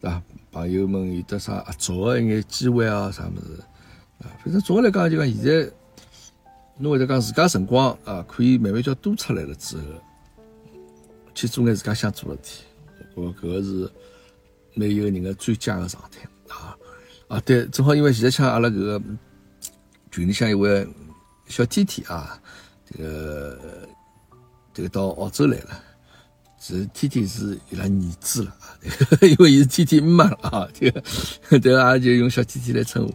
[0.00, 0.22] 对吧？
[0.52, 3.60] 朋友们有的啥合作个一眼机会啊啥物事
[4.20, 4.32] 啊。
[4.42, 5.70] 反正总的来讲，就讲现在。
[6.78, 9.82] 侬会得讲自家辰光啊，可以慢慢叫多出来了之后，
[11.34, 12.64] 去做眼自家想做的事体。
[13.14, 13.88] 我搿个是
[14.74, 16.76] 每一个人的最佳的状态啊
[17.28, 17.40] 啊！
[17.40, 19.02] 对，正好因为现在像阿拉搿个
[20.10, 20.86] 群里向一位
[21.46, 22.40] 小天天啊，
[22.84, 23.88] 这个
[24.72, 25.80] 这个到澳洲来了，
[26.58, 28.56] 是天天是伊拉儿子了，
[29.22, 31.00] 因为伊是天天妈了啊，这个
[31.60, 33.14] 这个也就用小天天来称呼。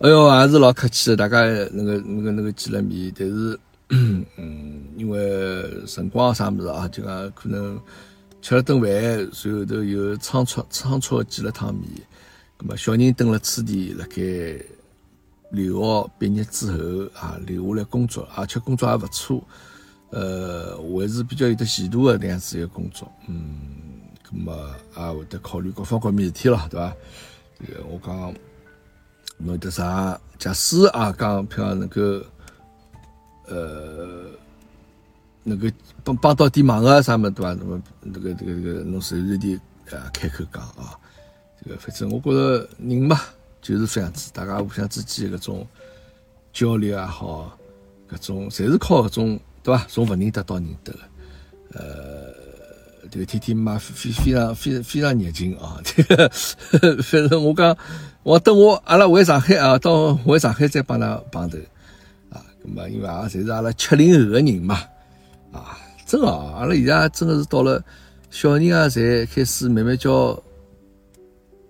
[0.00, 1.40] 哎哟，还是老客气的，大家
[1.72, 3.58] 那个、那个、那个见了面，但是，
[3.90, 7.76] 嗯，因为辰光啥么子啊，就讲可能
[8.40, 11.84] 吃了顿饭，然后头又仓促、仓促见了趟面，
[12.60, 14.64] 那么小人等了初地，辣盖
[15.50, 16.78] 留学毕业之后
[17.18, 19.42] 啊，留下来工作，而且工作还不错，
[20.10, 23.58] 呃，还是比较有的前途的那样子一个工作，嗯，
[24.30, 26.94] 那么也会得考虑各方各面事体了，对吧？
[27.58, 28.32] 这个我讲。
[29.38, 30.20] 侬得啥？
[30.38, 32.00] 假使啊，讲譬如能够，
[33.46, 34.24] 呃，
[35.42, 35.66] 能够
[36.04, 37.54] 帮帮到点忙啊，啥么对伐？
[37.54, 39.54] 那么那个这个这个，侬随时的
[39.90, 40.98] 啊开口讲啊，
[41.62, 43.20] 这个反正我觉着人嘛
[43.62, 45.66] 就是这样子，大家互相之间搿种
[46.52, 47.58] 交流也好，
[48.10, 49.86] 搿种侪是靠搿种对伐？
[49.88, 50.98] 从勿认得到认得个，
[51.72, 52.38] 呃。
[53.10, 55.80] 这个天天嘛非非常非非常热情啊！
[55.82, 56.28] 这个
[57.02, 57.74] 反正我讲，
[58.28, 61.56] 我等我阿拉回上海啊，到回上海再帮他碰头
[62.28, 62.44] 啊。
[62.62, 64.78] 咁么因为啊，侪是阿拉七零后的人嘛
[65.50, 67.82] 啊，真个阿拉现在真的是到了
[68.30, 70.34] 小人啊，侪开始慢慢叫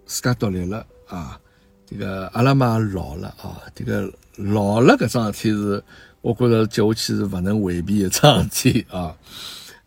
[0.05, 1.39] 自家独立了啊。
[1.87, 5.81] 这个阿拉嘛老了啊，这个老了搿桩事体是，
[6.23, 9.15] 我觉着接下去是勿能回避一桩事体啊。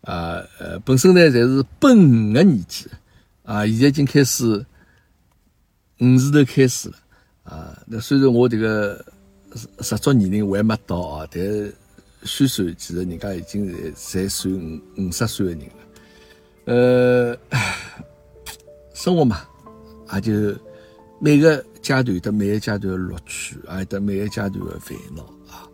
[0.00, 2.86] 啊，呃，本身呢，侪是奔五个年纪，
[3.44, 4.64] 啊，现在已经开始
[6.02, 6.96] 五字头开始了，
[7.44, 9.04] 啊，那虽然我这个
[9.78, 11.40] 实足年龄还没到啊，但
[12.24, 15.72] 虚算其实人家已经侪侪算五五十岁的人了，
[16.64, 17.38] 呃，
[18.94, 19.46] 生活嘛，
[20.12, 20.32] 也就
[21.20, 25.68] 每个阶段的每个阶段的乐趣，也有得每个阶段的烦恼啊，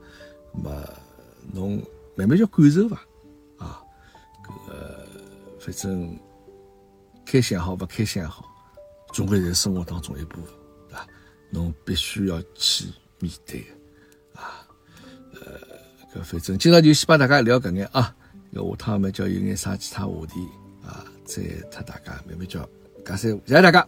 [0.52, 0.84] 那么
[1.54, 1.82] 侬
[2.16, 3.02] 慢慢叫感受吧。
[4.68, 5.04] 呃，
[5.58, 6.18] 反正
[7.24, 8.44] 开心也好，不开心也好，
[9.12, 10.54] 总归是生活当中一部分，
[10.88, 11.06] 对吧？
[11.50, 12.86] 侬必须要去
[13.18, 14.66] 面对的啊。
[15.34, 15.58] 呃，
[16.14, 18.14] 搿反正今朝就先帮大家聊搿眼啊，
[18.50, 20.40] 要下趟嘛叫有眼啥其他话题
[20.86, 22.68] 啊，再和大家慢慢叫，
[23.04, 23.86] 感谢谢谢大家。